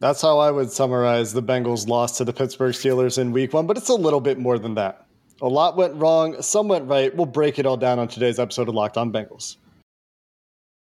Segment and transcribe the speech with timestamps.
[0.00, 3.66] That's how I would summarize the Bengals' loss to the Pittsburgh Steelers in week one,
[3.66, 5.06] but it's a little bit more than that.
[5.42, 7.14] A lot went wrong, some went right.
[7.14, 9.56] We'll break it all down on today's episode of Locked On Bengals.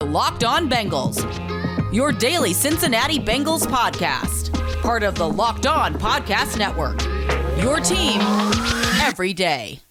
[0.06, 1.22] Locked On Bengals,
[1.94, 7.02] your daily Cincinnati Bengals podcast, part of the Locked On Podcast Network.
[7.62, 8.22] Your team
[9.02, 9.82] every day.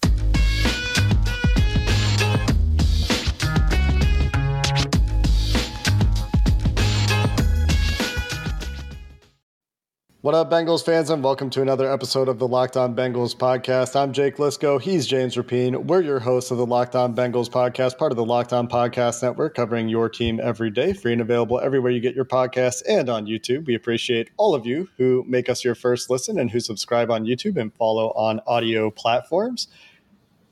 [10.21, 13.95] What up, Bengals fans, and welcome to another episode of the Locked On Bengals podcast.
[13.95, 14.81] I'm Jake Liscow.
[14.81, 15.85] He's James Rapien.
[15.85, 19.23] We're your hosts of the Locked On Bengals podcast, part of the Locked On Podcast
[19.23, 23.07] Network, covering your team every day, free and available everywhere you get your podcasts and
[23.07, 23.65] on YouTube.
[23.65, 27.23] We appreciate all of you who make us your first listen and who subscribe on
[27.23, 29.69] YouTube and follow on audio platforms.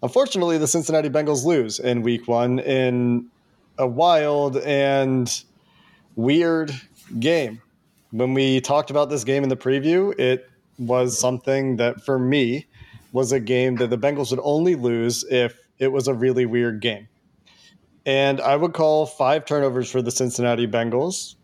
[0.01, 3.27] Unfortunately, the Cincinnati Bengals lose in week one in
[3.77, 5.43] a wild and
[6.15, 6.71] weird
[7.19, 7.61] game
[8.11, 12.65] when we talked about this game in the preview, it was something that for me
[13.11, 16.81] was a game that the Bengals would only lose if it was a really weird
[16.81, 17.07] game.
[18.05, 21.35] And I would call five turnovers for the Cincinnati Bengals.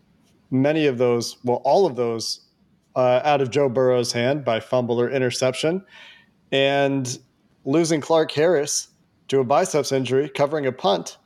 [0.50, 2.40] Many of those, well, all of those
[2.96, 5.84] uh, out of Joe Burrow's hand by fumble or interception.
[6.52, 7.18] And
[7.64, 8.88] losing Clark Harris
[9.28, 11.18] to a biceps injury, covering a punt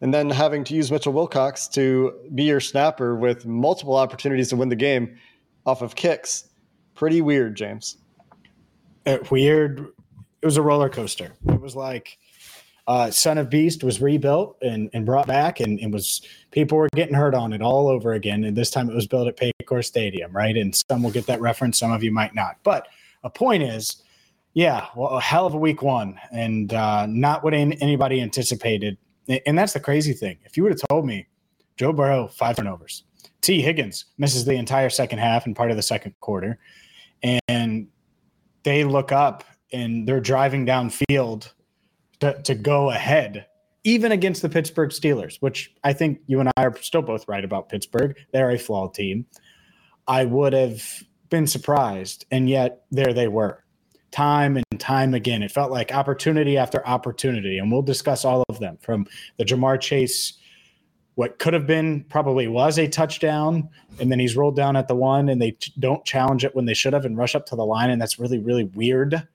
[0.00, 4.56] and then having to use Mitchell Wilcox to be your snapper with multiple opportunities to
[4.56, 5.16] win the game
[5.66, 6.48] off of kicks.
[6.94, 7.96] Pretty weird, James.
[9.06, 9.80] Uh, weird.
[10.40, 11.32] It was a roller coaster.
[11.48, 12.18] It was like
[12.86, 16.22] uh, Son of Beast was rebuilt and, and brought back, and it was
[16.52, 18.44] people were getting hurt on it all over again.
[18.44, 20.56] And this time it was built at Paycor Stadium, right?
[20.56, 22.56] And some will get that reference, some of you might not.
[22.62, 22.86] But
[23.24, 24.02] a point is,
[24.54, 28.96] yeah, well, a hell of a week one, and uh, not what anybody anticipated
[29.28, 30.38] and that's the crazy thing.
[30.44, 31.26] If you would have told me
[31.76, 33.04] Joe Burrow, five turnovers,
[33.40, 36.58] Tee Higgins misses the entire second half and part of the second quarter,
[37.48, 37.88] and
[38.62, 41.52] they look up and they're driving downfield
[42.20, 43.46] to, to go ahead,
[43.84, 47.44] even against the Pittsburgh Steelers, which I think you and I are still both right
[47.44, 48.16] about Pittsburgh.
[48.32, 49.26] They're a flawed team.
[50.06, 50.82] I would have
[51.28, 53.64] been surprised, and yet there they were
[54.10, 55.42] time and time again.
[55.42, 59.80] It felt like opportunity after opportunity, and we'll discuss all of them from the Ja'Marr
[59.80, 60.34] Chase,
[61.14, 64.94] what could have been probably was a touchdown, and then he's rolled down at the
[64.94, 67.66] one, and they don't challenge it when they should have and rush up to the
[67.66, 69.26] line, and that's really really weird.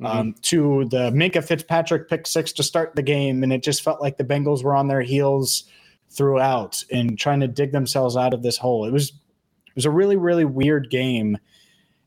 [0.00, 0.06] Mm-hmm.
[0.06, 4.00] Um, to the Minkah Fitzpatrick pick six to start the game, and it just felt
[4.00, 5.64] like the Bengals were on their heels
[6.08, 8.86] throughout and trying to dig themselves out of this hole.
[8.86, 9.10] It was
[9.66, 11.36] it was a really really weird game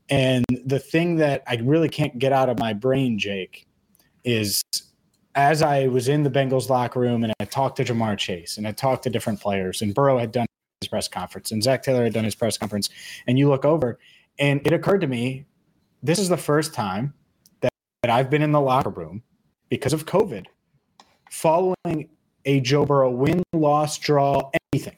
[0.08, 3.66] and the thing that I really can't get out of my brain, Jake,
[4.24, 4.62] is
[5.34, 8.68] as I was in the Bengals locker room and I talked to Ja'Marr Chase and
[8.68, 10.46] I talked to different players, and Burrow had done
[10.80, 12.90] his press conference and Zac Taylor had done his press conference,
[13.26, 13.98] and you look over,
[14.38, 15.46] and it occurred to me
[16.02, 17.14] this is the first time
[17.60, 17.70] that,
[18.02, 19.22] that I've been in the locker room
[19.68, 20.46] because of COVID
[21.30, 22.10] following
[22.44, 24.96] a Joe Burrow win, loss, draw, anything.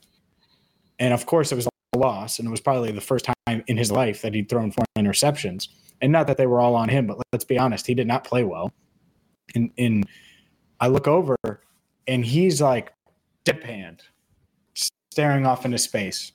[0.98, 3.91] And of course, it was loss, and it was probably the first time in his
[3.91, 5.69] life that he'd thrown four interceptions.
[6.00, 8.25] And not that they were all on him, but let's be honest, he did not
[8.25, 8.72] play well.
[9.55, 10.06] And, and
[10.81, 11.37] I look over
[12.06, 12.93] and he's like
[13.44, 14.00] deadpanned,
[15.10, 16.32] staring off into space.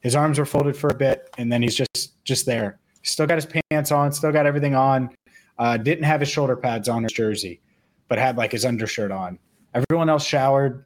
[0.00, 2.78] His arms are folded for a bit, and then he's just just there.
[3.02, 5.10] Still got his pants on, still got everything on.
[5.58, 7.60] Uh, didn't have his shoulder pads on his jersey,
[8.08, 9.38] but had like his undershirt on.
[9.74, 10.84] Everyone else showered.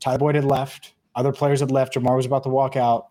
[0.00, 0.94] Ty Boyd had left.
[1.14, 1.94] Other players had left.
[1.94, 3.08] Ja'Marr was about to walk out,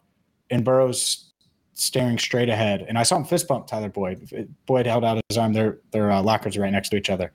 [0.51, 1.31] and Burrows
[1.74, 2.86] staring straight ahead.
[2.88, 4.50] And I saw him fist bump Tyler Boyd.
[4.65, 5.53] Boyd held out his arm.
[5.53, 7.31] Their their uh, lockers are right next to each other.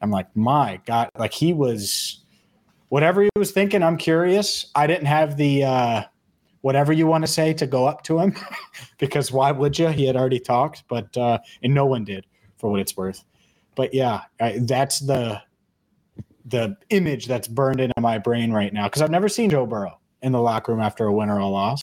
[0.00, 2.24] I'm like, my God, like he was
[2.88, 3.82] whatever he was thinking.
[3.82, 4.66] I'm curious.
[4.74, 6.02] I didn't have the uh,
[6.62, 8.34] whatever you want to say to go up to him
[8.98, 9.88] because why would you?
[9.88, 12.26] He had already talked, but uh, and no one did
[12.58, 13.24] for what it's worth.
[13.74, 15.42] But yeah, I, that's the
[16.46, 19.98] the image that's burned into my brain right now because I've never seen Joe Burrow
[20.22, 21.82] in the locker room after a win or a loss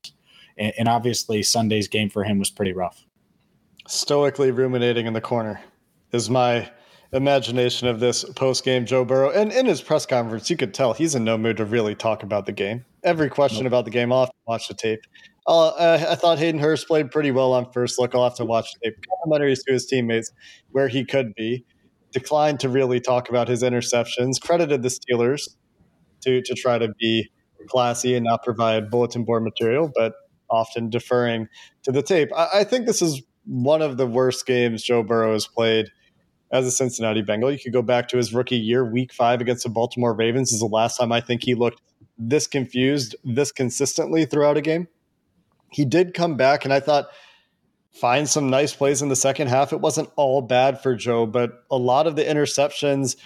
[0.57, 3.05] and, and obviously Sunday's game for him was pretty rough.
[3.87, 5.61] Stoically ruminating in the corner
[6.11, 6.69] is my
[7.13, 9.31] imagination of this post game Joe Burrow.
[9.31, 12.23] And in his press conference, you could tell he's in no mood to really talk
[12.23, 12.85] about the game.
[13.03, 13.67] Every question nope.
[13.67, 14.99] about the game, I'll have to watch the tape.
[15.47, 18.13] uh, I thought Hayden Hurst played pretty well on first look.
[18.13, 18.95] I'll have to watch tape.
[19.09, 20.31] Complimentaries to his teammates
[20.71, 21.65] where he could be.
[22.11, 24.41] Declined to really talk about his interceptions.
[24.41, 25.55] Credited the Steelers
[26.21, 27.29] to to try to be
[27.67, 30.13] classy and not provide bulletin board material, but
[30.49, 31.47] often deferring
[31.83, 32.29] to the tape.
[32.35, 35.91] I, I think this is one of the worst games Joe Burrow has played
[36.51, 37.51] as a Cincinnati Bengal.
[37.51, 40.59] You could go back to his rookie year, week five against the Baltimore Ravens, is
[40.59, 41.81] the last time I think he looked
[42.17, 44.87] this confused, this consistently throughout a game.
[45.71, 47.07] He did come back, and I thought
[47.91, 49.73] find some nice plays in the second half.
[49.73, 53.17] It wasn't all bad for Joe, but a lot of the interceptions,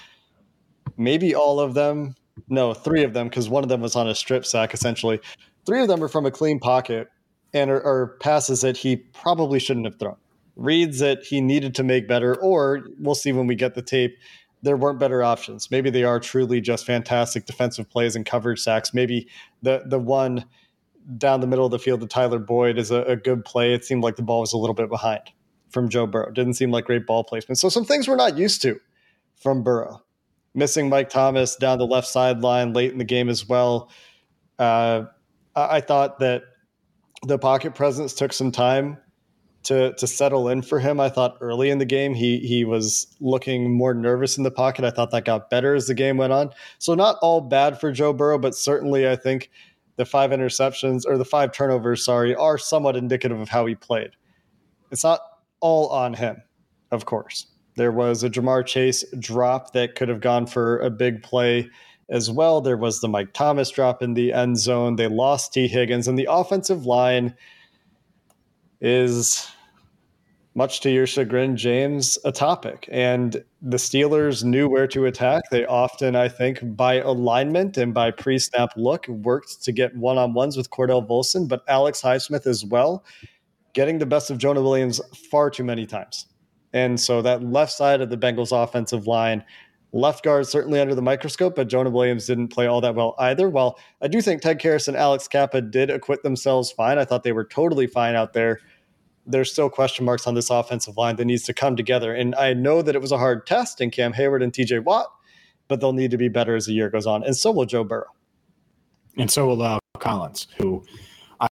[0.98, 2.16] maybe all of them,
[2.48, 5.20] no, three of them, because one of them was on a strip sack essentially.
[5.66, 7.08] Three of them are from a clean pocket
[7.54, 10.18] and are, are passes that he probably shouldn't have thrown
[10.56, 14.18] reads that he needed to make better, or we'll see when we get the tape.
[14.64, 15.72] There weren't better options.
[15.72, 18.94] Maybe they are truly just fantastic defensive plays and coverage sacks.
[18.94, 19.28] Maybe
[19.62, 20.46] the the one
[21.18, 23.74] down the middle of the field to Tyler Boyd is a, a good play.
[23.74, 25.22] It seemed like the ball was a little bit behind
[25.72, 26.32] from Joe Burrow.
[26.32, 27.58] Didn't seem like great ball placement.
[27.58, 28.80] So some things we're not used to
[29.36, 30.04] from Burrow.
[30.54, 33.90] Missing Mike Thomas down the left sideline late in the game as well.
[34.60, 35.06] Uh,
[35.56, 36.44] I thought that
[37.24, 38.98] the pocket presence took some time
[39.64, 41.00] to to settle in for him.
[41.00, 44.86] I thought early in the game he he was looking more nervous in the pocket.
[44.86, 46.52] I thought that got better as the game went on.
[46.80, 49.50] So not all bad for Joe Burrow, but certainly I think
[49.98, 54.12] the five interceptions or the five turnovers, sorry, are somewhat indicative of how he played.
[54.90, 55.22] It's not
[55.60, 56.42] all on him,
[56.92, 57.48] of course.
[57.76, 61.70] There was a Ja'Marr Chase drop that could have gone for a big play
[62.12, 62.62] as well.
[62.62, 64.98] There was the Mike Thomas drop in the end zone.
[64.98, 67.34] They lost Tee Higgins, and the offensive line
[68.82, 69.50] is
[70.54, 72.90] much to your chagrin, James, a topic.
[72.92, 75.44] And the Steelers knew where to attack.
[75.50, 80.18] They often, I think, by alignment and by pre snap look, worked to get one
[80.18, 83.06] on ones with Cordell Volson, but Alex Highsmith as well,
[83.74, 85.00] getting the best of Jonah Williams
[85.30, 86.26] far too many times.
[86.74, 89.44] And so that left side of the Bengals offensive line,
[89.94, 93.50] left guard certainly under the microscope, but Jonah Williams didn't play all that well either.
[93.50, 97.24] While I do think Ted Karras and Alex Cappa did acquit themselves fine, I thought
[97.24, 98.60] they were totally fine out there
[99.26, 102.14] there's still question marks on this offensive line that needs to come together.
[102.14, 105.08] And I know that it was a hard test in Cam Hayward and TJ Watt,
[105.68, 107.24] but they'll need to be better as the year goes on.
[107.24, 108.08] And so will Joe Burrow.
[109.18, 110.84] And so will uh, Collins, who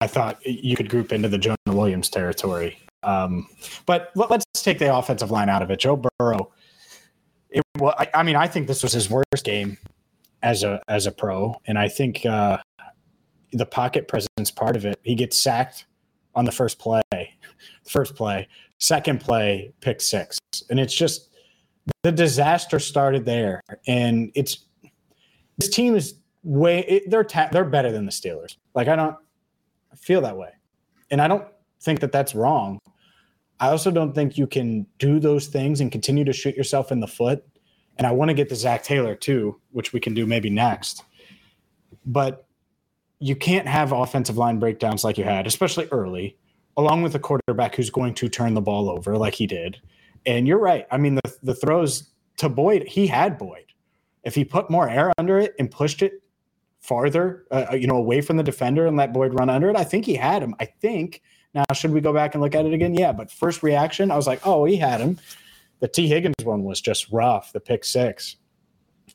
[0.02, 2.78] I thought you could group into the Jonah Williams territory.
[3.04, 3.48] Um,
[3.86, 5.80] but let's take the offensive line out of it.
[5.80, 6.52] Joe Burrow.
[7.56, 9.78] It, well, I, I, mean, I think this was his worst game
[10.44, 12.58] as a as a pro, and I think uh,
[13.54, 15.00] the pocket presence part of it.
[15.04, 15.86] He gets sacked
[16.36, 17.02] on the first play,
[17.88, 18.48] first play,
[18.78, 20.38] second play, pick six.
[20.70, 21.30] And it's just
[22.04, 23.62] the disaster started there.
[23.88, 24.66] And it's
[25.58, 28.58] this team is way it, they're ta- they're better than the Steelers.
[28.74, 29.16] Like I don't
[29.98, 30.52] feel that way.
[31.12, 31.48] And I don't
[31.82, 32.80] think that that's wrong.
[33.60, 37.00] I also don't think you can do those things and continue to shoot yourself in
[37.00, 37.44] the foot.
[37.98, 41.04] And I want to get to Zac Taylor too, which we can do maybe next.
[42.06, 42.46] But
[43.20, 46.38] you can't have offensive line breakdowns like you had, especially early,
[46.76, 49.80] along with a quarterback who's going to turn the ball over like he did.
[50.26, 50.86] And you're right.
[50.92, 53.66] I mean, the, the throws to Boyd, he had Boyd.
[54.24, 56.22] If he put more air under it and pushed it
[56.80, 59.76] farther, uh, uh, you know, away from the defender and let Boyd run under it,
[59.76, 60.56] I think he had him.
[60.60, 61.22] I think.
[61.56, 62.94] Now, should we go back and look at it again?
[62.94, 63.14] Yeah.
[63.14, 65.18] But first reaction, I was like, oh, he had him.
[65.80, 68.36] The Tee Higgins one was just rough, the pick six.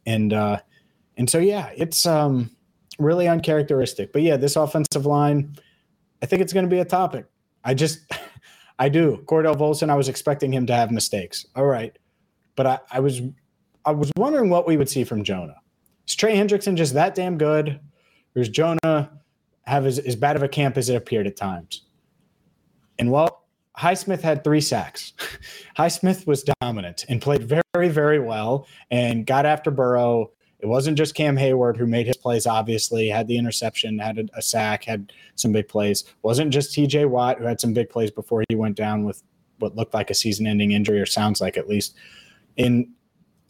[0.07, 0.61] And, uh,
[1.17, 2.51] and so, yeah, it's, um,
[3.01, 4.13] really uncharacteristic.
[4.13, 5.57] But yeah, this offensive line,
[6.23, 7.27] I think it's going to be a topic.
[7.65, 8.01] I just,
[8.79, 9.23] I do.
[9.27, 11.47] Cordell Volson, I was expecting him to have mistakes.
[11.57, 11.97] All right,
[12.57, 13.21] but I, I was,
[13.85, 15.57] I was wondering what we would see from Jonah.
[16.07, 17.69] Is Trey Hendrickson just that damn good,
[18.35, 19.11] or does Jonah
[19.63, 21.83] have as, as bad of a camp as it appeared at times?
[23.01, 25.15] And well, Highsmith had three sacks.
[25.79, 30.31] Highsmith was dominant and played very, very well and got after Burrow
[30.63, 34.39] it wasn't just Cam Hayward who made his plays, obviously, had the interception, had a,
[34.39, 36.03] a sack, had some big plays.
[36.03, 39.23] It wasn't just TJ Watt who had some big plays before he went down with
[39.59, 41.97] what looked like a season ending injury, or sounds like at least.
[42.59, 42.89] And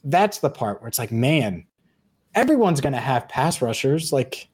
[0.05, 1.67] that's the part where it's like, man,
[2.35, 4.13] everyone's going to have pass rushers.
[4.13, 4.49] Like,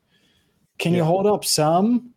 [0.78, 0.98] can yeah.
[0.98, 2.12] you hold up some?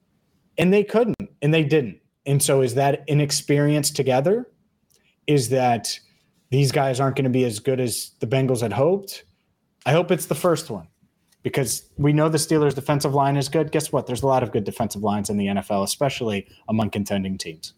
[0.57, 1.98] And they couldn't, and they didn't.
[2.25, 4.47] And so, is that inexperience together?
[5.27, 5.99] Is that
[6.49, 9.23] these guys aren't going to be as good as the Bengals had hoped?
[9.85, 10.87] I hope it's the first one
[11.43, 13.71] because we know the Steelers' defensive line is good.
[13.71, 14.07] Guess what?
[14.07, 17.73] There's a lot of good defensive lines in the NFL, especially among contending teams.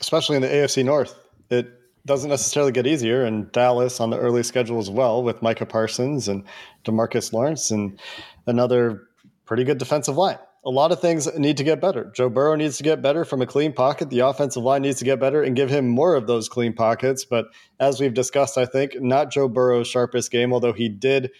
[0.00, 1.14] Especially in the AFC North.
[1.50, 1.70] It
[2.06, 6.28] doesn't necessarily get easier, and Dallas on the early schedule as well with Micah Parsons
[6.28, 6.44] and
[6.84, 8.00] Demarcus Lawrence and
[8.46, 9.02] another
[9.44, 10.38] pretty good defensive line.
[10.64, 12.12] A lot of things need to get better.
[12.14, 14.10] Joe Burrow needs to get better from a clean pocket.
[14.10, 17.24] The offensive line needs to get better and give him more of those clean pockets.
[17.24, 17.46] But
[17.80, 21.30] as we've discussed, I think not Joe Burrow's sharpest game, although he did,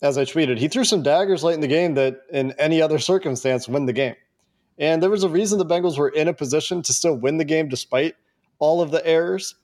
[0.00, 3.00] as I tweeted, he threw some daggers late in the game that in any other
[3.00, 4.14] circumstance win the game.
[4.78, 7.44] And there was a reason the Bengals were in a position to still win the
[7.44, 8.14] game despite
[8.58, 9.56] all of the errors.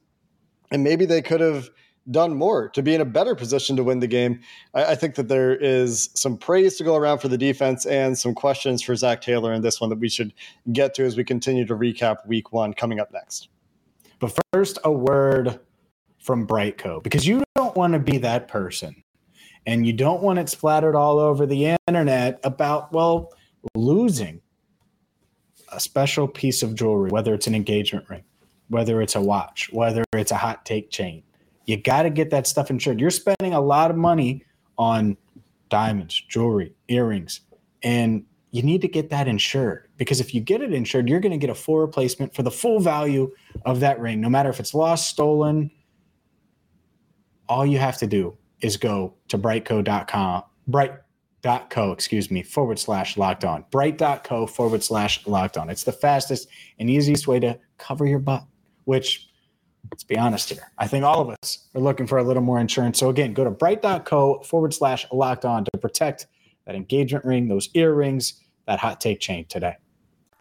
[0.73, 1.71] And maybe they could have
[2.11, 4.41] done more to be in a better position to win the game.
[4.75, 8.17] I, I, think that there is some praise to go around for the defense and
[8.17, 10.33] some questions for Zac Taylor in this one that we should
[10.73, 13.49] get to as we continue to recap week one coming up next.
[14.21, 15.61] But first, a word
[16.19, 19.03] from BriteCo because you don't want to be that person
[19.67, 23.33] and you don't want it splattered all over the internet about, well,
[23.75, 24.41] losing
[25.71, 28.25] a special piece of jewelry, whether it's an engagement ring,
[28.69, 31.23] whether it's a watch, whether it's a hot take chain
[31.69, 32.99] you got to get that stuff insured.
[32.99, 34.43] You're spending a lot of money
[34.79, 35.19] on
[35.69, 37.43] diamonds, jewelry, earrings,
[37.83, 41.33] and you need to get that insured because if you get it insured, you're going
[41.33, 43.31] to get a full replacement for the full value
[43.67, 45.71] of that ring, no matter if it's lost, stolen.
[47.51, 53.45] All you have to do is go to briteco.com, brite.co, excuse me, forward slash locked
[53.45, 55.69] on, brite.co forward slash locked on.
[55.69, 56.49] It's the fastest
[56.79, 58.45] and easiest way to cover your butt,
[58.85, 59.28] which
[59.91, 60.71] let's be honest here.
[60.79, 62.99] I think all of us are looking for a little more insurance.
[62.99, 66.27] So again, go to brite.co forward slash locked on to protect
[66.67, 69.77] that engagement ring, those earrings, that hot take chain today.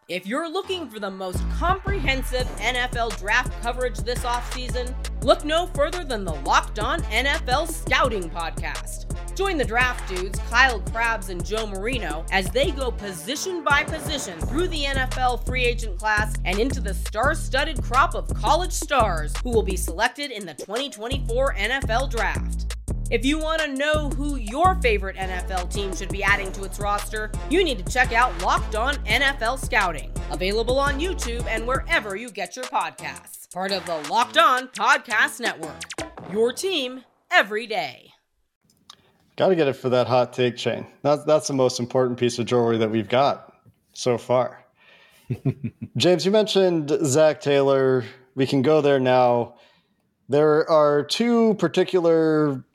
[0.07, 6.05] If you're looking for the most comprehensive NFL draft coverage this offseason, look no further
[6.05, 9.13] than the Locked On NFL Scouting Podcast.
[9.35, 14.39] Join the draft dudes, Kyle Crabbs and Joe Marino, as they go position by position
[14.39, 19.33] through the NFL free agent class and into the star studded crop of college stars
[19.43, 22.76] who will be selected in the 2024 NFL Draft.
[23.09, 26.77] If you want to know who your favorite NFL team should be adding to its
[26.77, 32.17] roster, you need to check out Locked On NFL Scouting, available on YouTube and wherever
[32.17, 33.49] you get your podcasts.
[33.53, 35.81] Part of the Locked On Podcast Network.
[36.33, 38.11] Your team every day.
[39.37, 40.85] Got to get it for that hot take chain.
[41.01, 43.53] That's that's the most important piece of jewelry that we've got
[43.93, 44.65] so far.
[45.95, 48.03] James, you mentioned Zac Taylor.
[48.35, 49.55] We can go there now.
[50.27, 52.65] There are two particular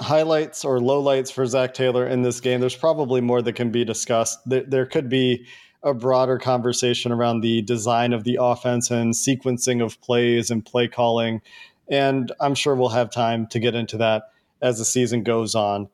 [0.00, 2.60] highlights or lowlights for Zac Taylor in this game.
[2.60, 4.38] There's probably more that can be discussed.
[4.46, 5.46] There, there could be
[5.82, 10.88] a broader conversation around the design of the offense and sequencing of plays and play
[10.88, 11.40] calling.
[11.88, 14.24] And I'm sure we'll have time to get into that
[14.60, 15.88] as the season goes on.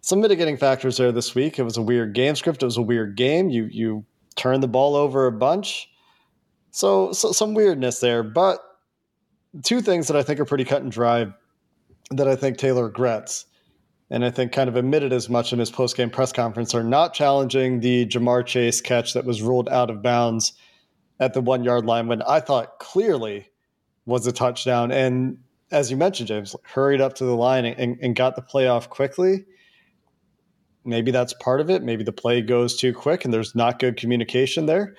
[0.00, 1.58] Some mitigating factors there this week.
[1.58, 2.62] It was a weird game script.
[2.62, 3.50] It was a weird game.
[3.50, 5.90] You you turned the ball over a bunch.
[6.70, 8.22] So, so some weirdness there.
[8.22, 8.60] But
[9.64, 11.32] two things that I think are pretty cut and dry
[12.10, 13.46] that I think Taylor regrets,
[14.10, 17.14] and I think kind of admitted as much in his post-game press conference, are not
[17.14, 20.54] challenging the Ja'Marr Chase catch that was ruled out of bounds
[21.20, 23.48] at the one yard line when I thought clearly
[24.06, 24.90] was a touchdown.
[24.90, 25.38] And
[25.70, 28.88] as you mentioned, James, hurried up to the line and, and got the play off
[28.88, 29.44] quickly.
[30.84, 31.82] Maybe that's part of it.
[31.82, 34.94] Maybe the play goes too quick and there's not good communication there.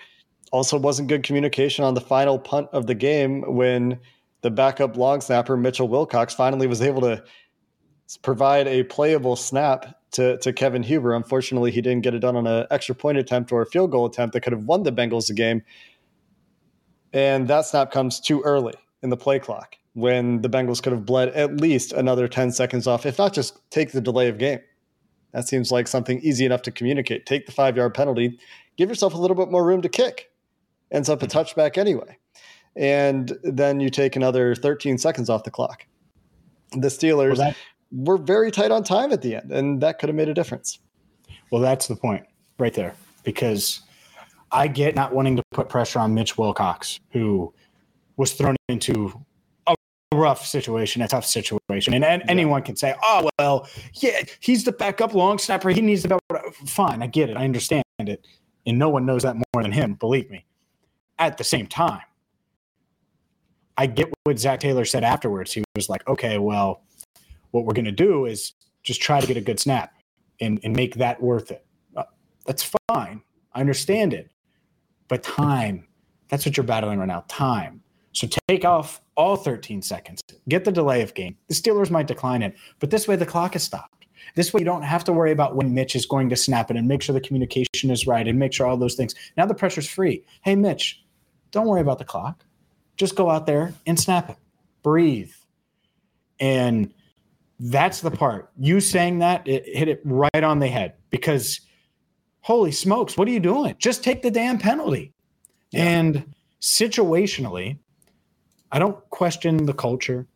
[0.52, 4.00] Also, wasn't good communication on the final punt of the game when
[4.42, 7.24] the backup long snapper Mitchell Wilcox finally was able to
[8.22, 11.14] provide a playable snap to, to Kevin Huber.
[11.14, 14.06] Unfortunately, he didn't get it done on an extra point attempt or a field goal
[14.06, 15.62] attempt that could have won the Bengals the game.
[17.14, 21.06] And that snap comes too early in the play clock when the Bengals could have
[21.06, 24.60] bled at least another 10 seconds off, if not just take the delay of game.
[25.34, 27.26] That seems like something easy enough to communicate.
[27.26, 28.40] Take the five yard penalty,
[28.78, 30.32] give yourself a little bit more room to kick.
[30.92, 31.38] Ends up a mm-hmm.
[31.38, 32.19] touchback anyway
[32.80, 35.86] and then you take another 13 seconds off the clock.
[36.72, 37.58] The Steelers well, that,
[37.92, 40.80] were very tight on time at the end, and that could have made a difference.
[41.52, 42.24] Well, that's the point
[42.58, 43.82] right there, because
[44.52, 47.54] I get not wanting to put pressure on Mitch Wilcox, who
[48.16, 49.14] was thrown into
[49.68, 49.76] a
[50.14, 51.94] rough situation, a tough situation.
[51.94, 52.32] And, and yeah.
[52.32, 55.70] anyone can say, oh, well, yeah, he's the backup long snapper.
[55.70, 56.18] He needs the
[56.66, 57.36] Fine, I get it.
[57.36, 58.26] I understand it.
[58.66, 60.46] And no one knows that more than him, believe me.
[61.18, 62.02] At the same time,
[63.80, 65.54] I get what Zac Taylor said afterwards.
[65.54, 66.84] He was like, okay, well,
[67.52, 68.52] what we're going to do is
[68.84, 69.94] just try to get a good snap
[70.42, 71.66] and, and make that worth it.
[71.96, 72.04] Uh,
[72.46, 73.22] that's fine.
[73.54, 74.32] I understand it.
[75.08, 75.88] But time,
[76.28, 77.82] that's what you're battling right now time.
[78.12, 81.38] So take off all 13 seconds, get the delay of game.
[81.48, 84.08] The Steelers might decline it, but this way the clock is stopped.
[84.36, 86.76] This way you don't have to worry about when Mitch is going to snap it
[86.76, 89.16] and make sure the communication is right and make sure all those things.
[89.38, 90.26] Now the pressure's free.
[90.42, 91.02] Hey, Mitch,
[91.52, 92.44] don't worry about the clock.
[93.00, 94.36] Just go out there and snap it.
[94.84, 95.32] Breathe.
[96.40, 96.94] And
[97.60, 98.52] that's the part.
[98.60, 101.62] You saying that, it hit it right on the head because
[102.42, 103.76] holy smokes, what are you doing?
[103.80, 105.14] Just take the damn penalty.
[105.72, 105.86] Yeah.
[105.86, 107.78] And situationally,
[108.70, 110.28] I don't question the culture.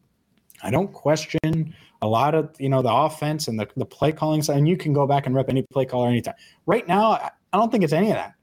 [0.61, 4.41] I don't question a lot of you know the offense and the, the play calling
[4.49, 6.35] and you can go back and rep any play caller anytime.
[6.65, 8.35] Right now, I don't think it's any of that.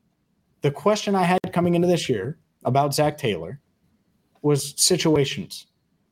[0.60, 3.60] The question I had coming into this year about Zac Taylor
[4.42, 5.66] was situations.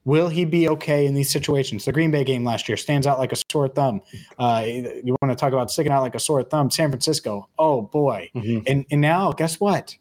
[0.05, 1.85] Will he be okay in these situations?
[1.85, 4.01] The Green Bay game last year stands out like a sore thumb.
[4.39, 6.71] Uh, you want to talk about sticking out like a sore thumb?
[6.71, 7.49] San Francisco.
[7.59, 8.31] Oh boy!
[8.35, 8.61] Mm-hmm.
[8.67, 9.97] And and now guess what?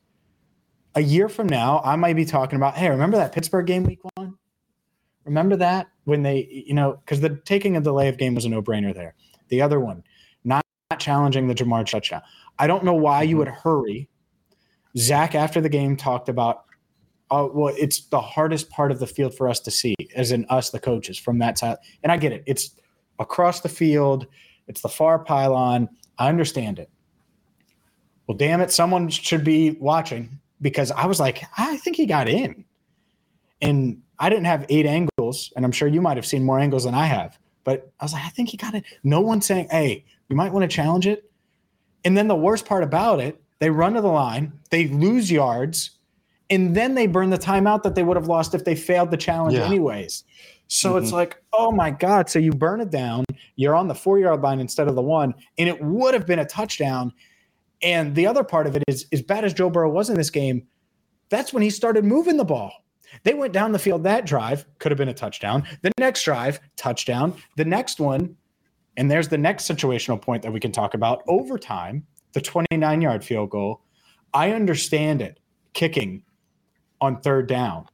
[0.96, 2.75] A year from now, I might be talking about.
[2.75, 4.38] Hey, remember that Pittsburgh game week one?
[5.25, 8.50] Remember that when they, you know, because the taking a delay of game was a
[8.50, 9.13] no brainer there.
[9.50, 10.03] The other one,
[10.46, 12.22] not, not challenging the Ja'Marr touchdown.
[12.57, 13.39] I don't know why you mm-hmm.
[13.39, 14.10] would hurry.
[14.98, 16.63] Zac after the game talked about,
[17.31, 20.46] oh, well, it's the hardest part of the field for us to see, as in
[20.50, 21.77] us, the coaches, from that side.
[22.03, 22.43] And I get it.
[22.46, 22.72] It's
[23.19, 24.27] across the field.
[24.67, 25.89] It's the far pylon.
[26.17, 26.89] I understand it.
[28.27, 32.27] Well, damn it, someone should be watching because I was like, I think he got
[32.27, 32.65] in.
[33.62, 36.84] And I didn't have eight angles, and I'm sure you might have seen more angles
[36.84, 37.38] than I have.
[37.63, 38.84] But I was like, I think he got it.
[39.03, 41.31] No one's saying, hey, you might want to challenge it.
[42.03, 45.91] And then the worst part about it, they run to the line, they lose yards,
[46.49, 49.17] and then they burn the timeout that they would have lost if they failed the
[49.17, 49.65] challenge yeah.
[49.65, 50.23] anyways.
[50.67, 51.03] So mm-hmm.
[51.03, 52.29] it's like, oh my God.
[52.29, 53.25] So you burn it down,
[53.55, 56.39] you're on the four yard line instead of the one, and it would have been
[56.39, 57.13] a touchdown.
[57.81, 60.29] And the other part of it is, as bad as Joe Burrow was in this
[60.29, 60.67] game,
[61.29, 62.71] that's when he started moving the ball.
[63.23, 65.63] They went down the field that drive, could have been a touchdown.
[65.81, 67.35] The next drive, touchdown.
[67.55, 68.35] The next one,
[68.97, 73.23] and there's the next situational point that we can talk about overtime, the 29 yard
[73.23, 73.81] field goal.
[74.33, 75.39] I understand it
[75.73, 76.23] kicking
[77.01, 77.87] on third down.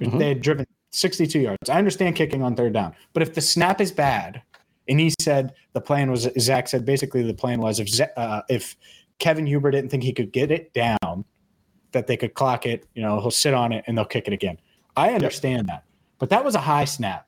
[0.00, 0.18] Mm-hmm.
[0.18, 1.70] They had driven 62 yards.
[1.70, 4.42] I understand kicking on third down, but if the snap is bad,
[4.88, 8.76] and he said the plan was Zac said basically the plan was if uh, if
[9.18, 11.24] Kevin Huber didn't think he could get it down,
[11.92, 12.86] that they could clock it.
[12.94, 14.58] You know, he'll sit on it and they'll kick it again.
[14.96, 15.84] I understand that,
[16.18, 17.26] but that was a high snap.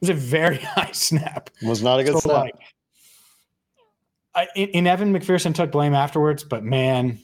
[0.00, 1.50] It was a very high snap.
[1.60, 2.34] It was not a good so snap.
[2.34, 2.54] Like,
[4.34, 7.18] I, and Evan McPherson took blame afterwards, but man,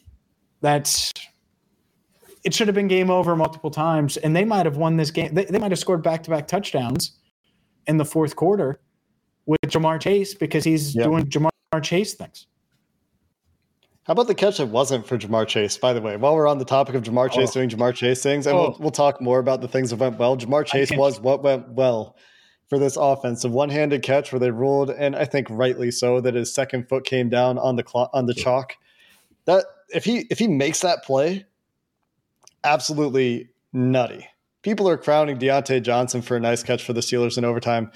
[0.61, 1.11] that's
[2.45, 5.35] it should have been game over multiple times, and they might have won this game.
[5.35, 7.19] They, they might have scored back to back touchdowns
[7.87, 8.81] in the fourth quarter
[9.47, 11.05] with Ja'Marr Chase because he's yep.
[11.05, 12.47] doing Ja'Marr Chase things.
[14.05, 15.77] How about the catch that wasn't for Ja'Marr Chase?
[15.77, 17.55] By the way, while we're on the topic of Ja'Marr Chase oh.
[17.55, 18.61] doing Ja'Marr Chase things, and oh.
[18.61, 20.37] we'll, we'll talk more about the things that went well.
[20.37, 22.17] Ja'Marr Chase was what went well
[22.69, 23.45] for this offense.
[23.45, 27.05] A one-handed catch where they ruled, and I think rightly so, that his second foot
[27.05, 28.77] came down on the clock on the chalk.
[29.47, 31.47] That if he if he makes that play,
[32.65, 34.27] absolutely nutty.
[34.63, 37.91] People are crowning Diontae Johnson for a nice catch for the Steelers in overtime.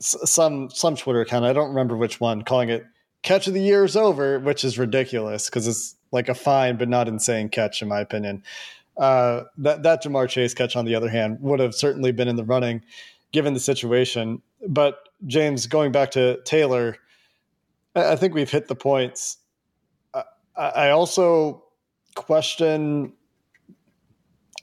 [0.00, 2.84] S- some some Twitter account, I don't remember which one, calling it
[3.22, 6.88] catch of the year is over, which is ridiculous because it's like a fine but
[6.88, 8.42] not insane catch in my opinion.
[8.96, 12.36] Uh, that that Ja'Marr Chase catch, on the other hand, would have certainly been in
[12.36, 12.82] the running
[13.32, 14.42] given the situation.
[14.68, 16.96] But James, going back to Taylor,
[17.94, 19.38] I, I think we've hit the points.
[20.14, 20.22] I,
[20.56, 21.64] I also
[22.14, 23.14] question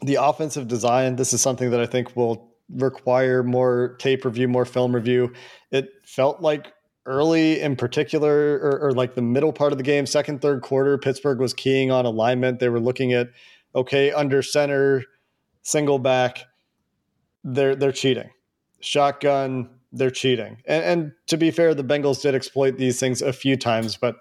[0.01, 1.15] the offensive design.
[1.15, 5.33] This is something that I think will require more tape review, more film review.
[5.71, 6.73] It felt like
[7.05, 10.97] early in particular, or, or, like the middle part of the game, second, third quarter,
[10.97, 12.59] Pittsburgh was keying on alignment.
[12.59, 13.29] They were looking at,
[13.73, 15.03] okay, under center,
[15.63, 16.45] single back,
[17.43, 18.29] they're they're cheating.
[18.81, 20.57] Shotgun, they're cheating.
[20.65, 24.15] And, and to be fair, the Bengals did exploit these things a few times, but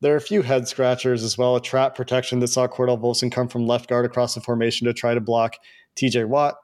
[0.00, 1.56] there are a few head scratchers as well.
[1.56, 4.92] A trap protection that saw Cordell Volson come from left guard across the formation to
[4.92, 5.56] try to block
[5.96, 6.56] TJ Watt.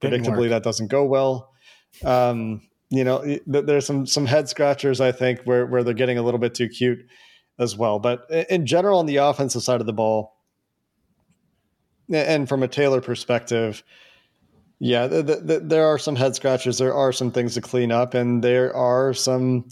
[0.00, 1.52] Predictably, that doesn't go well.
[2.04, 6.22] Um, you know, there's some some head scratchers I think where where they're getting a
[6.22, 6.98] little bit too cute
[7.58, 7.98] as well.
[7.98, 10.36] But in general, on the offensive side of the ball,
[12.12, 13.82] and from a Taylor perspective,
[14.78, 16.78] yeah, the, the, there are some head scratchers.
[16.78, 19.66] There are some things to clean up, and there are some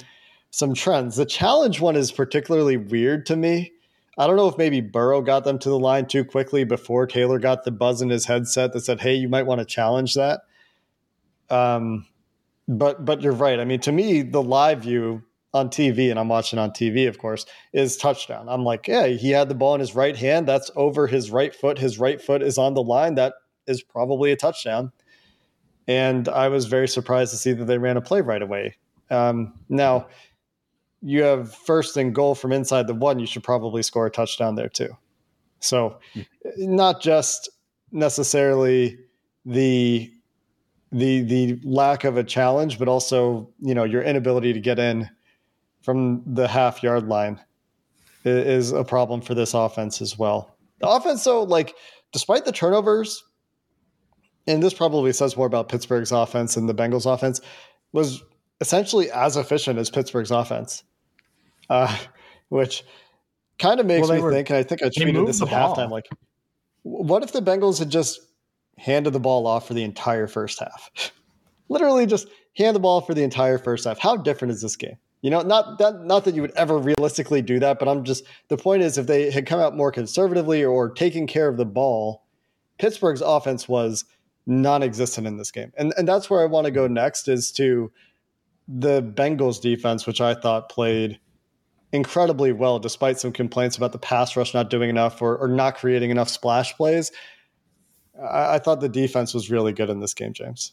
[0.53, 1.17] some trends.
[1.17, 3.73] The challenge one is particularly weird to me.
[4.19, 7.39] I don't know if maybe Burrow got them to the line too quickly before Taylor
[7.39, 10.43] got the buzz in his headset that said, "Hey, you might want to challenge that."
[11.49, 12.07] Um,
[12.69, 13.59] but but you're right.
[13.59, 15.23] I mean, to me, the live view
[15.55, 18.49] on TV, and I'm watching on TV, of course, is touchdown.
[18.49, 20.47] I'm like, yeah, he had the ball in his right hand.
[20.47, 21.79] That's over his right foot.
[21.79, 23.15] His right foot is on the line.
[23.17, 23.35] That
[23.67, 24.93] is probably a touchdown.
[25.89, 28.77] And I was very surprised to see that they ran a play right away.
[29.11, 30.07] Um, now,
[31.03, 33.19] you have first and goal from inside the one.
[33.19, 34.97] You should probably score a touchdown there too.
[35.61, 35.99] So,
[36.57, 37.51] not just
[37.91, 38.99] necessarily
[39.45, 40.11] the
[40.91, 45.09] the the lack of a challenge, but also you know your inability to get in
[45.83, 47.41] from the half yard line
[48.25, 50.57] is a problem for this offense as well.
[50.79, 51.75] The offense, though, like
[52.13, 53.25] despite the turnovers,
[54.47, 57.41] and this probably says more about Pittsburgh's offense and the Bengals offense,
[57.93, 58.23] was
[58.61, 60.85] essentially as efficient as Pittsburgh's offense,
[61.71, 61.97] uh,
[62.49, 62.85] which
[63.59, 65.91] kind of makes well, me were, think, and I think I tweeted this at halftime,
[65.91, 66.09] like,
[66.83, 68.21] what if the Bengals had just
[68.77, 71.13] handed the ball off for the entire first half?
[71.69, 73.99] Literally just hand the ball for the entire first half.
[73.99, 74.97] How different is this game?
[75.23, 78.25] You know, not that not that you would ever realistically do that, but I'm just
[78.49, 81.65] the point is if they had come out more conservatively or taking care of the
[81.65, 82.25] ball,
[82.79, 84.05] Pittsburgh's offense was
[84.47, 85.73] non-existent in this game.
[85.77, 87.93] And and that's where I want to go next is to
[88.67, 91.21] the Bengals defense, which I thought played
[91.93, 95.77] incredibly well despite some complaints about the pass rush not doing enough or, or not
[95.77, 97.13] creating enough splash plays.
[98.21, 100.73] I, I thought the defense was really good in this game, James.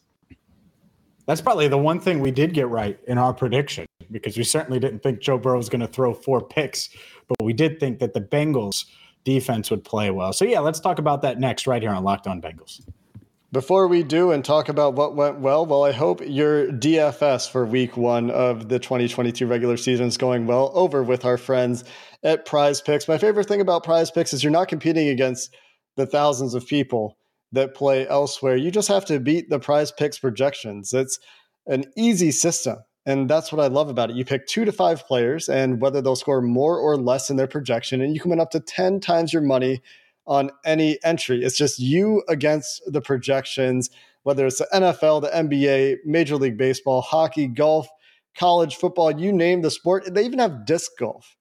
[1.26, 4.80] That's probably the one thing we did get right in our prediction because we certainly
[4.80, 6.90] didn't think Joe Burrow was going to throw four picks,
[7.28, 8.86] but we did think that the Bengals
[9.26, 10.34] defense would play well.
[10.34, 12.82] So yeah, let's talk about that next right here on Locked On Bengals.
[13.52, 17.66] Before we do and talk about what went well, well, I hope your DFS for
[17.66, 21.84] week one of the 2022 regular season is going well over with our friends
[22.22, 23.08] at Prize Picks.
[23.08, 25.52] My favorite thing about Prize Picks is you're not competing against
[25.98, 27.18] the thousands of people
[27.52, 28.56] that play elsewhere.
[28.56, 30.94] You just have to beat the prize picks projections.
[30.94, 31.18] It's
[31.66, 32.78] an easy system.
[33.08, 34.16] And that's what I love about it.
[34.16, 37.48] You pick two to five players, and whether they'll score more or less in their
[37.48, 39.82] projection, and you can win up to 10 times your money
[40.30, 41.44] on any entry.
[41.44, 43.89] It's just you against the projections,
[44.24, 47.89] whether it's the NFL, the NBA, Major League Baseball, hockey, golf,
[48.38, 50.13] college football, you name the sport.
[50.13, 51.36] They even have disc golf.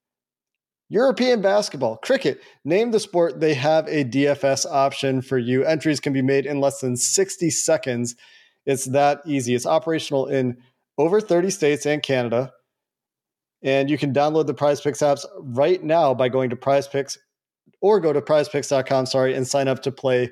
[0.88, 5.62] European basketball, cricket, name the sport, they have a DFS option for you.
[5.64, 8.16] Entries can be made in less than 60 seconds.
[8.64, 9.54] It's that easy.
[9.54, 10.56] It's operational in
[10.96, 12.52] over 30 states and Canada.
[13.62, 17.18] And you can download the Prize Picks apps right now by going to Prize Picks
[17.80, 20.30] or go to prizepicks.com, sorry, and sign up to play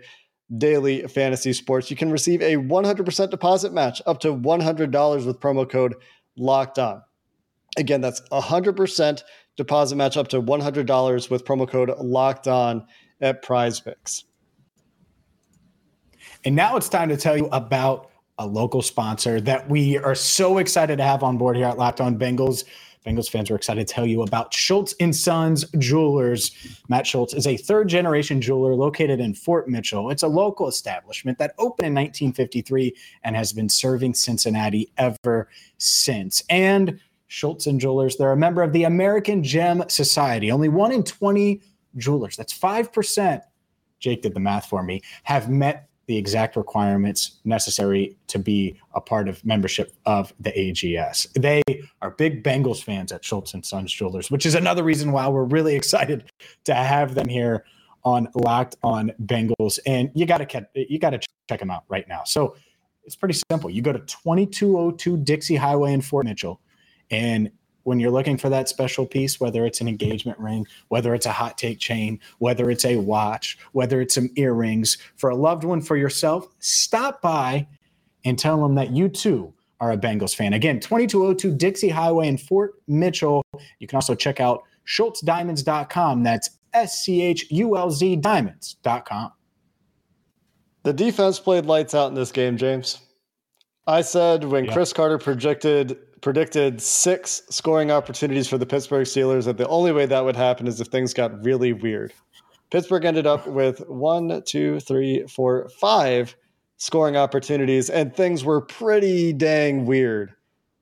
[0.59, 1.91] daily fantasy sports.
[1.91, 5.95] You can receive a 100% deposit match up to $100 with promo code
[6.37, 7.03] locked on.
[7.77, 9.23] Again, that's 100%
[9.57, 12.87] deposit match up to $100 with promo code locked on
[13.21, 14.25] at prize picks.
[16.45, 20.59] And now it's time to tell you about a local sponsor that we are so
[20.59, 22.65] excited to have on board here at Locked On Bengals.
[23.07, 26.51] Bengals fans are excited to tell you about Schultz and Sons Jewelers.
[26.89, 30.11] Matt Schultz is a third generation jeweler located in Fort Mitchell.
[30.11, 36.43] It's a local establishment that opened in 1953 and has been serving Cincinnati ever since.
[36.51, 38.17] And Schultz and Jewelers.
[38.17, 40.51] They're a member of the American Gem Society.
[40.51, 41.61] Only one in 20
[41.97, 43.41] jewelers, that's 5%,
[44.01, 49.01] Jake did the math for me, have met the exact requirements necessary to be a
[49.01, 51.33] part of membership of the AGS.
[51.35, 51.63] They
[52.01, 55.45] are big Bengals fans at Schultz and Sons Jewelers, which is another reason why we're
[55.45, 56.31] really excited
[56.65, 57.65] to have them here
[58.05, 59.79] on Locked on Bengals.
[59.85, 62.23] And you got to you got to check them out right now.
[62.25, 62.57] So
[63.05, 63.69] it's pretty simple.
[63.69, 66.61] You go to 2202 Dixie Highway in Fort Mitchell.
[67.11, 67.51] And
[67.87, 71.31] when you're looking for that special piece, whether it's an engagement ring, whether it's a
[71.31, 75.81] hot take chain, whether it's a watch, whether it's some earrings for a loved one,
[75.81, 77.65] for yourself, stop by
[78.25, 80.53] and tell them that you too are a Bengals fan.
[80.53, 83.45] Again, 2202 Dixie Highway in Fort Mitchell.
[83.79, 86.25] You can also check out schultzdiamonds.com.
[86.25, 89.33] That's S C H U L Z diamonds.com.
[90.83, 92.99] The defense played lights out in this game, James.
[93.87, 94.73] I said when yeah.
[94.73, 100.07] Cris Carter projected predicted six scoring opportunities for the Pittsburgh Steelers that the only way
[100.07, 102.13] that would happen is if things got really weird.
[102.73, 106.35] Pittsburgh ended up with one, two, three, four, five
[106.79, 110.35] scoring opportunities, and things were pretty dang weird,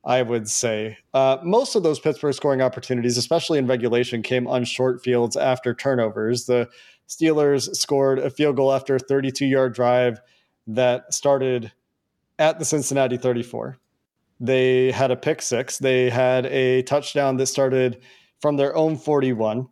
[0.03, 0.97] I would say.
[1.13, 5.75] Uh, most of those Pittsburgh scoring opportunities, especially in regulation, came on short fields after
[5.75, 6.45] turnovers.
[6.45, 6.67] The
[7.07, 10.21] Steelers scored a field goal after a 32 yard drive
[10.65, 11.71] that started
[12.39, 13.77] at the Cincinnati 34.
[14.39, 15.77] They had a pick six.
[15.77, 18.01] They had a touchdown that started
[18.41, 19.67] from their own 41.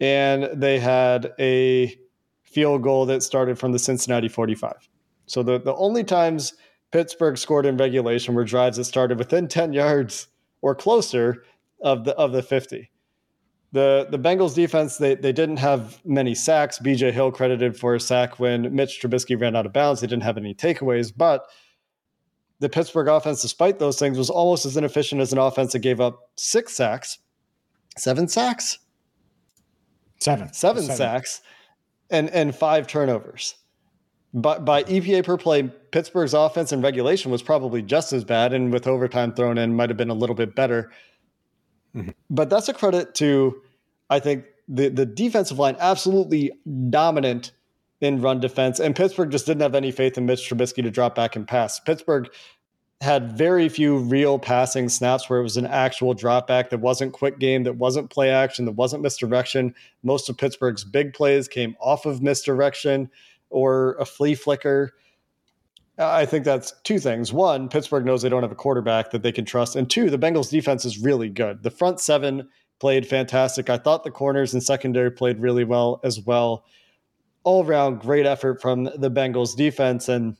[0.00, 1.96] And they had a
[2.42, 4.88] field goal that started from the Cincinnati 45.
[5.26, 6.54] So the, the only times
[6.90, 10.28] Pittsburgh scored in regulation were drives that started within 10 yards
[10.60, 11.44] or closer
[11.82, 12.90] of the of the 50.
[13.72, 16.78] The the Bengals defense, they, they didn't have many sacks.
[16.78, 20.00] BJ Hill credited for a sack when Mitch Trubisky ran out of bounds.
[20.00, 21.46] They didn't have any takeaways, but
[22.62, 26.00] the Pittsburgh offense, despite those things, was almost as inefficient as an offense that gave
[26.00, 27.18] up six sacks,
[27.98, 28.78] seven sacks,
[30.20, 30.96] seven, seven, seven.
[30.96, 31.40] sacks,
[32.08, 33.56] and and five turnovers.
[34.32, 38.72] But by EPA per play, Pittsburgh's offense in regulation was probably just as bad, and
[38.72, 40.92] with overtime thrown in, might have been a little bit better.
[41.96, 42.10] Mm-hmm.
[42.30, 43.60] But that's a credit to,
[44.08, 46.52] I think, the, the defensive line absolutely
[46.90, 47.50] dominant
[48.02, 51.14] in run defense, and Pittsburgh just didn't have any faith in Mitch Trubisky to drop
[51.14, 51.80] back and pass.
[51.80, 52.28] Pittsburgh
[53.00, 57.12] had very few real passing snaps where it was an actual drop back that wasn't
[57.12, 59.74] quick game, that wasn't play action, that wasn't misdirection.
[60.04, 63.10] Most of Pittsburgh's big plays came off of misdirection
[63.50, 64.92] or a flea flicker.
[65.98, 67.32] I think that's two things.
[67.32, 69.74] One, Pittsburgh knows they don't have a quarterback that they can trust.
[69.74, 71.64] And two, the Bengals defense is really good.
[71.64, 73.68] The front seven played fantastic.
[73.68, 76.64] I thought the corners and secondary played really well as well.
[77.44, 80.08] All around great effort from the Bengals defense.
[80.08, 80.36] And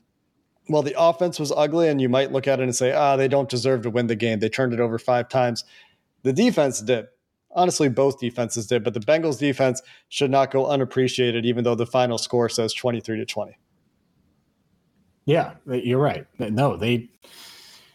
[0.69, 3.27] well, the offense was ugly, and you might look at it and say, ah, they
[3.27, 4.39] don't deserve to win the game.
[4.39, 5.63] They turned it over five times.
[6.23, 7.07] The defense did.
[7.55, 11.85] Honestly, both defenses did, but the Bengals defense should not go unappreciated, even though the
[11.85, 13.57] final score says 23 to 20.
[15.25, 16.25] Yeah, you're right.
[16.39, 17.09] No, they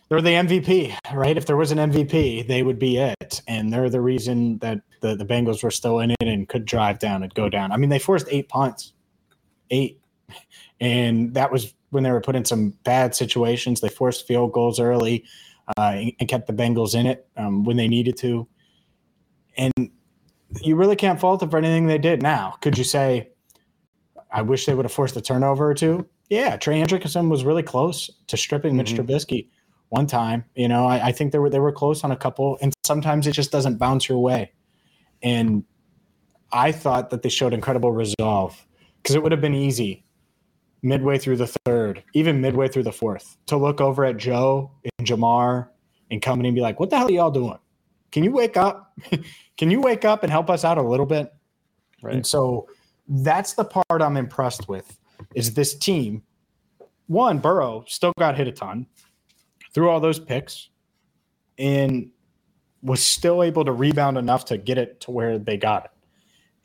[0.09, 1.37] they're the MVP, right?
[1.37, 3.43] If there was an MVP, they would be it.
[3.47, 6.99] And they're the reason that the, the Bengals were still in it and could drive
[6.99, 7.73] down and go down.
[7.73, 8.95] I mean, they forced eight punts.
[9.71, 10.01] Eight.
[10.81, 13.81] And that was when they were put in some bad situations.
[13.81, 15.25] They forced field goals early
[15.77, 18.47] uh, and kept the Bengals in it um, when they needed to.
[19.57, 19.73] And
[20.63, 22.23] you really can't fault them for anything they did.
[22.23, 23.31] Now, could you say,
[24.31, 26.07] I wish they would have forced a turnover or two?
[26.29, 28.79] Yeah, Trey Hendrickson was really close to stripping mm-hmm.
[28.79, 29.49] Mitch Trubisky
[29.89, 30.45] one time.
[30.55, 33.27] You know, I, I, think they were they were close on a couple, and sometimes
[33.27, 34.53] it just doesn't bounce your way.
[35.23, 35.65] And
[36.53, 38.63] I thought that they showed incredible resolve
[39.03, 40.05] because it would have been easy
[40.83, 45.09] midway through the third, even midway through the fourth, to look over at Joe and
[45.09, 45.69] Ja'Marr
[46.11, 47.59] and come in and be like, "What the hell are y'all doing?
[48.13, 48.97] Can you wake up?
[49.57, 51.33] Can you wake up and help us out a little bit?"
[52.03, 52.15] Right.
[52.15, 52.69] And so
[53.09, 54.99] that's the part I'm impressed with
[55.35, 56.23] is this team.
[57.07, 58.87] One, Burrow still got hit a ton,
[59.75, 60.69] through all those picks,
[61.59, 62.11] and
[62.83, 65.91] was still able to rebound enough to get it to where they got it.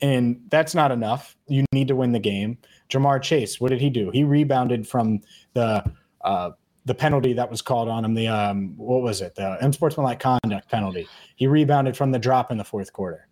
[0.04, 1.34] And that's not enough.
[1.48, 2.58] You need to win the game.
[2.90, 4.10] Ja'Marr Chase, what did he do?
[4.10, 5.22] He rebounded from
[5.54, 5.82] the
[6.20, 6.50] uh,
[6.84, 8.12] the penalty that was called on him.
[8.12, 9.34] The um, what was it?
[9.34, 11.08] The unsportsmanlike conduct penalty.
[11.36, 13.28] He rebounded from the drop in the fourth quarter.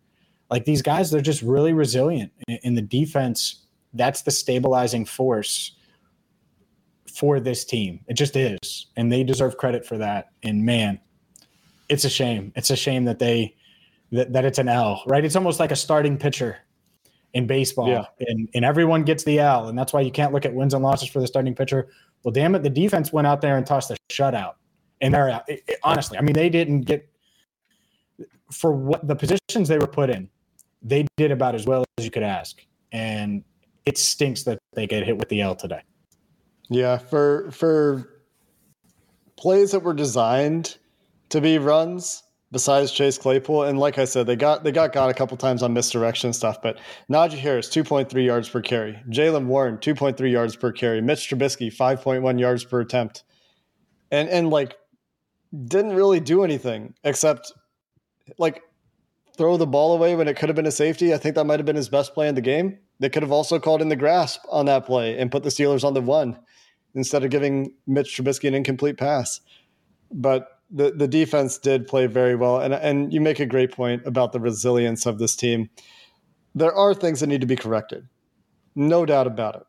[0.50, 3.66] Like these guys, they're just really resilient in the defense.
[3.92, 5.72] That's the stabilizing force
[7.06, 8.00] for this team.
[8.08, 10.30] It just is, and they deserve credit for that.
[10.42, 11.00] And man,
[11.90, 12.50] it's a shame.
[12.56, 13.56] It's a shame that they
[14.12, 15.24] that, that it's an L, right?
[15.24, 16.58] It's almost like a starting pitcher
[17.34, 18.04] in baseball, yeah.
[18.20, 20.82] and and everyone gets the L, and that's why you can't look at wins and
[20.82, 21.88] losses for the starting pitcher.
[22.22, 24.54] Well, damn it, the defense went out there and tossed a shutout,
[25.00, 25.48] and they're out.
[25.48, 27.08] It, it, honestly, I mean, they didn't get
[28.50, 30.28] for what the positions they were put in.
[30.82, 33.42] They did about as well as you could ask, and
[33.86, 35.80] it stinks that they get hit with the L today.
[36.68, 38.10] Yeah, for for
[39.36, 40.76] plays that were designed
[41.30, 43.64] to be runs, besides Chase Claypool.
[43.64, 46.62] And like I said, they got they got got a couple times on misdirection stuff.
[46.62, 46.78] But
[47.10, 49.02] Najee Harris, 2.3 yards per carry.
[49.08, 51.00] Jaylen Warren, 2.3 yards per carry.
[51.00, 53.24] Mitch Trubisky, 5.1 yards per attempt.
[54.12, 54.76] And and like
[55.64, 57.52] didn't really do anything except
[58.38, 58.62] like
[59.36, 61.12] throw the ball away when it could have been a safety.
[61.12, 62.78] I think that might have been his best play in the game.
[63.00, 65.84] They could have also called in the grasp on that play and put the Steelers
[65.84, 66.38] on the one
[66.94, 69.40] instead of giving Mitch Trubisky an incomplete pass.
[70.10, 74.06] But the the defense did play very well, and and you make a great point
[74.06, 75.68] about the resilience of this team.
[76.54, 78.08] There are things that need to be corrected,
[78.74, 79.62] no doubt about it.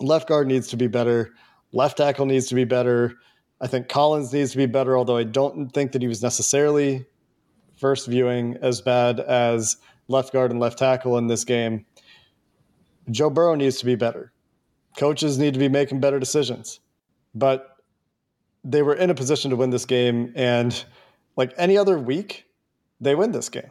[0.00, 1.32] Left guard needs to be better.
[1.72, 3.14] Left tackle needs to be better.
[3.60, 7.06] I think Collins needs to be better, although I don't think that he was necessarily
[7.76, 9.76] first viewing as bad as
[10.08, 11.86] left guard and left tackle in this game.
[13.10, 14.32] Joe Burrow needs to be better.
[14.96, 16.80] Coaches need to be making better decisions.
[17.34, 17.71] But
[18.64, 20.84] they were in a position to win this game, and
[21.36, 22.46] like any other week,
[23.00, 23.70] they win this game.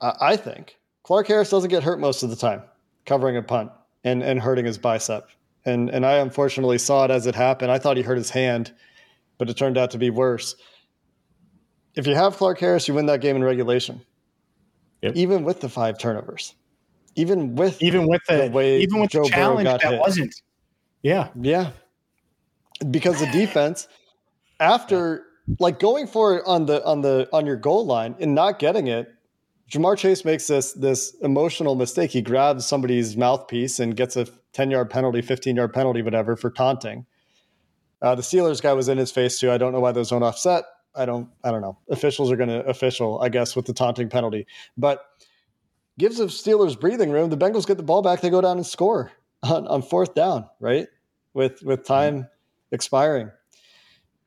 [0.00, 2.62] I think Clark Harris doesn't get hurt most of the time
[3.04, 3.70] covering a punt
[4.04, 5.28] and and hurting his bicep,
[5.64, 7.70] and and I unfortunately saw it as it happened.
[7.70, 8.72] I thought he hurt his hand,
[9.38, 10.56] but it turned out to be worse.
[11.94, 14.02] If you have Clark Harris, you win that game in regulation,
[15.00, 15.16] yep.
[15.16, 16.54] even with the five turnovers,
[17.14, 20.00] even with even with the, the way even with Joe the challenge that hit.
[20.00, 20.42] wasn't.
[21.02, 21.70] Yeah, yeah,
[22.90, 23.88] because the defense
[24.60, 25.24] after
[25.58, 28.86] like going for it on the on the on your goal line and not getting
[28.88, 29.12] it
[29.70, 32.12] Ja'Marr Chase makes this this emotional mistake.
[32.12, 36.50] He grabs somebody's mouthpiece and gets a 10 yard penalty, 15 yard penalty, whatever, for
[36.50, 37.04] taunting.
[38.00, 39.50] Uh, the Steelers guy was in his face too.
[39.50, 40.64] I don't know why those don't offset.
[40.94, 41.78] I don't I don't know.
[41.90, 44.46] Officials are going to official, I guess, with the taunting penalty.
[44.76, 45.04] But
[45.98, 47.30] gives the Steelers breathing room.
[47.30, 48.20] The Bengals get the ball back.
[48.20, 49.10] They go down and score
[49.42, 50.86] on, on fourth down, right?
[51.34, 52.28] With with time
[52.76, 53.32] expiring.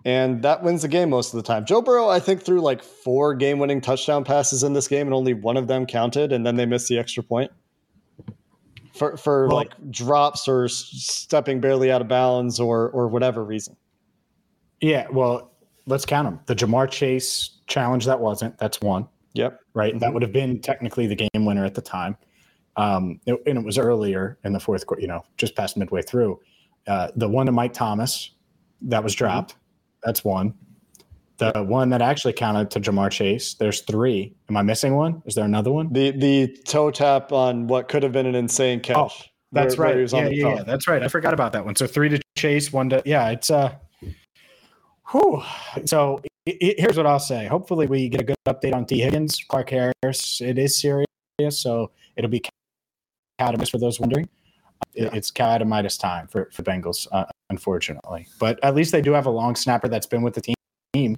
[0.05, 1.65] And that wins the game most of the time.
[1.65, 5.13] Joe Burrow, I think, threw like four game winning touchdown passes in this game, and
[5.13, 7.51] only one of them counted, and then they missed the extra point
[8.93, 13.75] for, for well, like drops or stepping barely out of bounds or, or whatever reason.
[14.81, 15.51] Yeah, well,
[15.85, 16.39] let's count them.
[16.45, 18.57] The Ja'Marr Chase challenge, that wasn't.
[18.57, 19.07] That's one.
[19.33, 19.59] Yep.
[19.73, 19.91] Right.
[19.91, 19.99] Mm-hmm.
[19.99, 22.17] That would have been technically the game winner at the time.
[22.77, 26.01] Um, it, and it was earlier in the fourth quarter, you know, just past midway
[26.01, 26.39] through.
[26.87, 28.31] Uh, the one to Mike Thomas
[28.81, 29.55] that was dropped.
[30.03, 30.53] That's one.
[31.37, 33.53] The one that actually counted to Ja'Marr Chase.
[33.53, 34.35] There's three.
[34.49, 35.23] Am I missing one?
[35.25, 35.93] Is there another one?
[35.93, 38.97] The the toe tap on what could have been an insane catch.
[38.97, 39.09] Oh,
[39.53, 40.11] that's where, right.
[40.11, 41.01] Where yeah, yeah, yeah, that's right.
[41.01, 41.77] I forgot about that one.
[41.77, 43.29] So three to Chase, one to yeah.
[43.29, 43.73] It's uh,
[45.11, 45.41] whew.
[45.85, 47.47] So it, it, here's what I'll say.
[47.47, 50.41] Hopefully, we get a good update on Tee Higgins, Clark Harris.
[50.41, 51.07] It is serious,
[51.51, 54.27] so it'll be Cal Adomitis for those wondering.
[54.93, 55.09] Yeah.
[55.13, 58.27] It's Cal Adomitis time for for Bengals, uh, unfortunately.
[58.39, 60.53] But at least they do have a long snapper that's been with the
[60.93, 61.17] team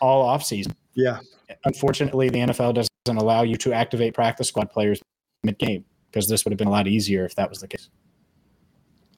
[0.00, 0.72] all offseason.
[0.94, 1.20] Yeah.
[1.64, 5.00] Unfortunately, the NFL doesn't allow you to activate practice squad players
[5.42, 7.88] mid game because this would have been a lot easier if that was the case.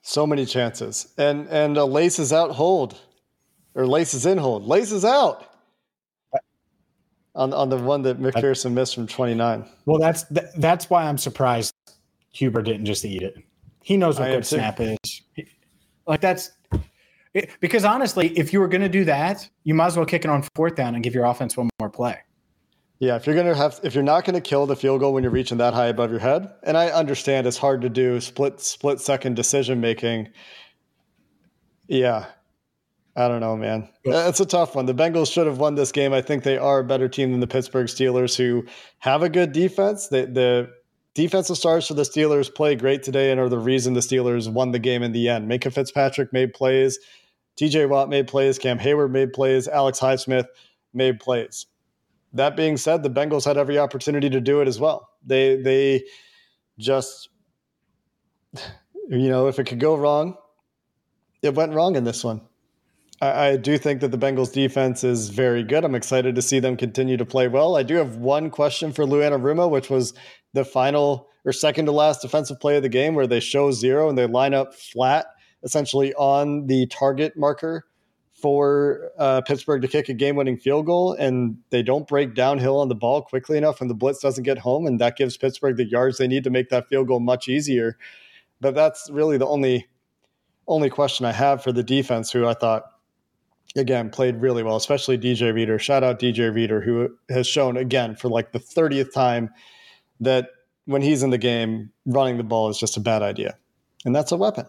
[0.02, 2.98] So many chances, and and uh, a laces out hold,
[3.74, 5.46] or laces in hold, laces out
[7.34, 9.64] on on the one that McPherson missed from 29.
[9.86, 10.24] Well, that's
[10.56, 11.72] that's why I'm surprised
[12.32, 13.36] Huber didn't just eat it.
[13.82, 15.13] He knows what good snap is.
[16.06, 16.52] Like that's
[17.32, 20.24] it, because honestly, if you were going to do that, you might as well kick
[20.24, 22.18] it on fourth down and give your offense one more play.
[23.00, 25.32] Yeah, if you're gonna have, if you're not gonna kill the field goal when you're
[25.32, 29.00] reaching that high above your head, and I understand it's hard to do split split
[29.00, 30.28] second decision making.
[31.88, 32.26] Yeah,
[33.16, 33.88] I don't know, man.
[34.04, 34.86] It's a tough one.
[34.86, 36.12] The Bengals should have won this game.
[36.12, 38.64] I think they are a better team than the Pittsburgh Steelers, who
[38.98, 40.08] have a good defense.
[40.08, 40.70] The, the
[41.14, 44.72] defensive stars for the Steelers play great today and are the reason the Steelers won
[44.72, 45.50] the game in the end.
[45.50, 46.98] Minkah Fitzpatrick made plays.
[47.56, 50.46] TJ Watt made plays, Cam Heyward made plays, Alex Highsmith
[50.92, 51.66] made plays.
[52.32, 55.08] That being said, the Bengals had every opportunity to do it as well.
[55.24, 56.04] They they
[56.78, 57.28] just
[59.08, 60.36] you know, if it could go wrong,
[61.42, 62.40] it went wrong in this one.
[63.20, 65.84] I, do think that the Bengals defense is very good.
[65.84, 67.76] I'm excited to see them continue to play well.
[67.76, 70.12] I do have one question for Lou Anarumo, which was
[70.52, 74.08] the final or second to last defensive play of the game where they show zero
[74.08, 75.26] and they line up flat
[75.62, 77.86] essentially on the target marker
[78.32, 82.78] for uh, Pittsburgh to kick a game winning field goal, and they don't break downhill
[82.78, 85.76] on the ball quickly enough, and the blitz doesn't get home, and that gives Pittsburgh
[85.76, 87.96] the yards they need to make that field goal much easier.
[88.60, 89.88] But that's really the only
[90.66, 92.84] only question I have for the defense, who I thought
[93.76, 95.78] again played really well, especially DJ Reader.
[95.78, 99.50] Shout out DJ Reader, who has shown again for like the 30th time
[100.20, 100.48] that
[100.86, 103.56] when he's in the game, running the ball is just a bad idea.
[104.04, 104.66] And that's a weapon.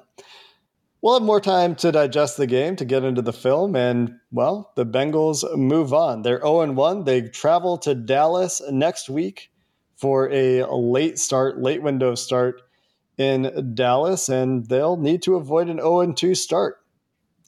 [1.02, 4.72] We'll have more time to digest the game, to get into the film, and well,
[4.76, 6.24] the Bengals move on.
[6.24, 7.04] They're 0 1.
[7.04, 9.52] They travel to Dallas next week
[9.98, 12.62] for a late start, late window start
[13.18, 16.78] in Dallas, and they'll need to avoid an 0 2 start.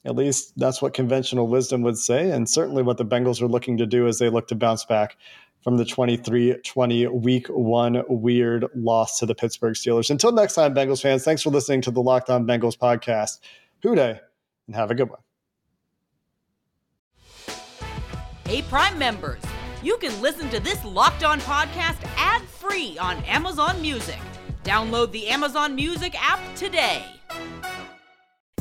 [0.04, 3.76] At least that's what conventional wisdom would say, and certainly what the Bengals are looking
[3.78, 5.16] to do as they look to bounce back
[5.62, 10.10] from the 23 20 week one weird loss to the Pittsburgh Steelers.
[10.10, 13.40] Until next time, Bengals fans, thanks for listening to the Locked On Bengals podcast.
[13.82, 14.20] Who Dey,
[14.66, 15.20] and have a good one.
[18.46, 19.42] Hey, Prime members,
[19.82, 24.18] you can listen to this Locked On podcast ad free on Amazon Music.
[24.64, 27.04] Download the Amazon Music app today.